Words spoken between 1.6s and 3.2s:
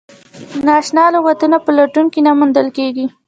په لټون کې نه موندل کیږي.